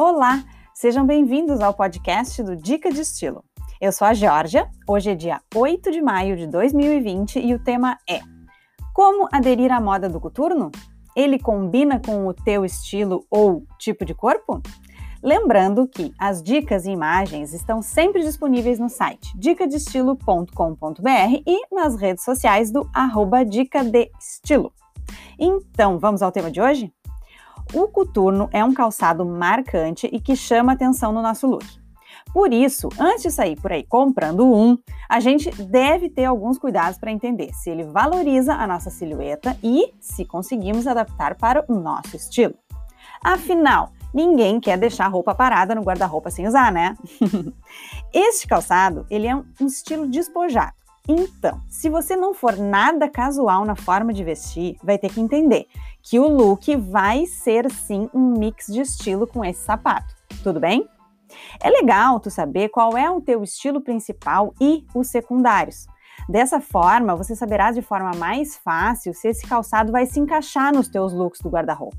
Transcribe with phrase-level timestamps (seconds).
[0.00, 3.44] Olá, sejam bem-vindos ao podcast do Dica de Estilo.
[3.80, 7.98] Eu sou a Georgia, hoje é dia 8 de maio de 2020 e o tema
[8.08, 8.20] é
[8.94, 10.70] Como aderir à moda do coturno?
[11.16, 14.62] Ele combina com o teu estilo ou tipo de corpo?
[15.20, 22.22] Lembrando que as dicas e imagens estão sempre disponíveis no site dicadestilo.com.br e nas redes
[22.22, 24.72] sociais do arroba Dica de Estilo.
[25.36, 26.92] Então, vamos ao tema de hoje?
[27.72, 31.66] O coturno é um calçado marcante e que chama atenção no nosso look.
[32.32, 34.76] Por isso, antes de sair por aí comprando um,
[35.08, 39.92] a gente deve ter alguns cuidados para entender se ele valoriza a nossa silhueta e
[40.00, 42.54] se conseguimos adaptar para o nosso estilo.
[43.22, 46.94] Afinal, ninguém quer deixar a roupa parada no guarda-roupa sem usar, né?
[48.12, 50.78] este calçado, ele é um estilo despojado.
[51.10, 55.66] Então, se você não for nada casual na forma de vestir, vai ter que entender
[56.02, 60.14] que o look vai ser sim um mix de estilo com esse sapato.
[60.42, 60.88] Tudo bem?
[61.60, 65.86] É legal tu saber qual é o teu estilo principal e os secundários.
[66.28, 70.88] Dessa forma, você saberá de forma mais fácil se esse calçado vai se encaixar nos
[70.88, 71.96] teus looks do guarda-roupa.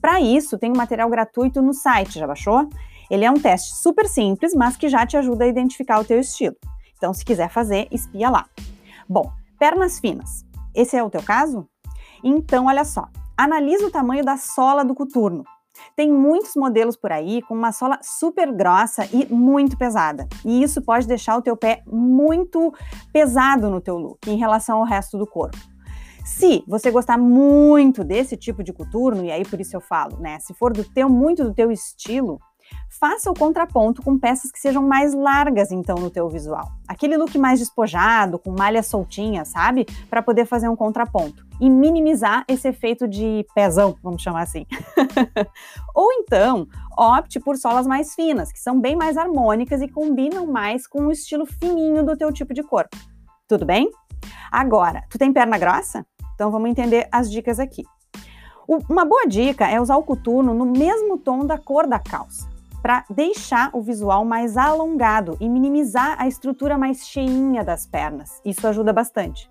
[0.00, 2.68] Para isso, tem um material gratuito no site, já baixou?
[3.10, 6.20] Ele é um teste super simples, mas que já te ajuda a identificar o teu
[6.20, 6.56] estilo.
[6.96, 8.46] Então, se quiser fazer, espia lá.
[9.08, 10.44] Bom, pernas finas.
[10.74, 11.68] Esse é o teu caso?
[12.22, 13.08] Então, olha só.
[13.38, 15.44] Analisa o tamanho da sola do coturno.
[15.94, 20.26] Tem muitos modelos por aí com uma sola super grossa e muito pesada.
[20.44, 22.74] E isso pode deixar o teu pé muito
[23.12, 25.56] pesado no teu look em relação ao resto do corpo.
[26.24, 30.40] Se você gostar muito desse tipo de coturno, e aí por isso eu falo, né?
[30.40, 32.40] Se for do teu muito do teu estilo,
[32.98, 36.68] Faça o contraponto com peças que sejam mais largas, então, no teu visual.
[36.88, 39.86] Aquele look mais despojado, com malha soltinha, sabe?
[40.10, 44.66] Para poder fazer um contraponto e minimizar esse efeito de pezão, vamos chamar assim.
[45.94, 46.66] Ou então,
[46.96, 51.12] opte por solas mais finas, que são bem mais harmônicas e combinam mais com o
[51.12, 52.96] estilo fininho do teu tipo de corpo.
[53.46, 53.90] Tudo bem?
[54.50, 56.04] Agora, tu tem perna grossa?
[56.34, 57.84] Então vamos entender as dicas aqui.
[58.88, 63.04] Uma boa dica é usar o coturno no mesmo tom da cor da calça para
[63.10, 68.40] deixar o visual mais alongado e minimizar a estrutura mais cheinha das pernas.
[68.44, 69.50] Isso ajuda bastante.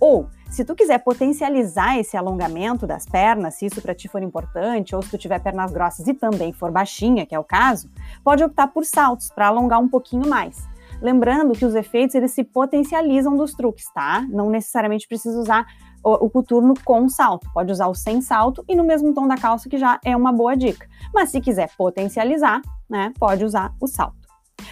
[0.00, 4.96] Ou, se tu quiser potencializar esse alongamento das pernas, se isso para ti for importante,
[4.96, 7.90] ou se tu tiver pernas grossas e também for baixinha, que é o caso,
[8.24, 10.69] pode optar por saltos para alongar um pouquinho mais.
[11.00, 14.26] Lembrando que os efeitos eles se potencializam dos truques, tá?
[14.28, 15.66] Não necessariamente precisa usar
[16.04, 19.36] o, o coturno com salto, pode usar o sem salto e no mesmo tom da
[19.36, 20.86] calça, que já é uma boa dica.
[21.12, 24.16] Mas se quiser potencializar, né, pode usar o salto.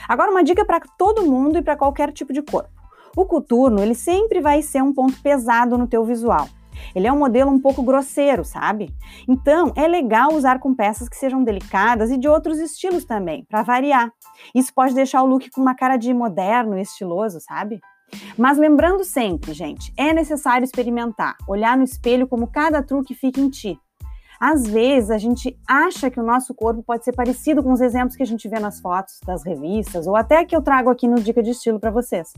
[0.08, 2.70] Agora, uma dica para todo mundo e para qualquer tipo de corpo.
[3.16, 6.46] O coturno, ele sempre vai ser um ponto pesado no teu visual.
[6.94, 8.94] Ele é um modelo um pouco grosseiro, sabe?
[9.28, 13.62] Então, é legal usar com peças que sejam delicadas e de outros estilos também, para
[13.62, 14.12] variar.
[14.54, 17.80] Isso pode deixar o look com uma cara de moderno e estiloso, sabe?
[18.36, 23.50] Mas lembrando sempre, gente, é necessário experimentar, olhar no espelho como cada truque fica em
[23.50, 23.78] ti.
[24.40, 28.16] Às vezes a gente acha que o nosso corpo pode ser parecido com os exemplos
[28.16, 31.20] que a gente vê nas fotos das revistas ou até que eu trago aqui no
[31.20, 32.32] Dica de Estilo para vocês.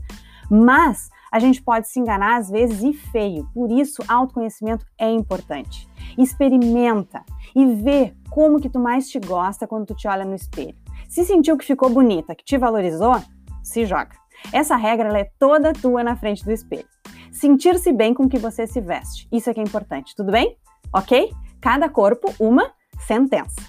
[0.51, 3.49] Mas a gente pode se enganar às vezes e feio.
[3.55, 5.89] Por isso, autoconhecimento é importante.
[6.19, 7.25] Experimenta
[7.55, 10.77] e vê como que tu mais te gosta quando tu te olha no espelho.
[11.09, 13.17] Se sentiu que ficou bonita, que te valorizou,
[13.63, 14.11] se joga.
[14.53, 16.89] Essa regra é toda tua na frente do espelho.
[17.31, 19.29] Sentir-se bem com o que você se veste.
[19.31, 20.57] Isso é que é importante, tudo bem?
[20.93, 21.33] Ok?
[21.61, 22.73] Cada corpo, uma
[23.07, 23.61] sentença.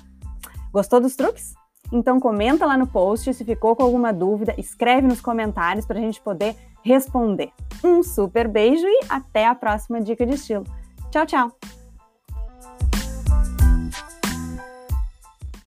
[0.71, 1.53] Gostou dos truques?
[1.91, 6.01] Então comenta lá no post se ficou com alguma dúvida, escreve nos comentários para a
[6.01, 7.51] gente poder responder.
[7.83, 10.65] Um super beijo e até a próxima dica de estilo.
[11.09, 11.70] Tchau, tchau!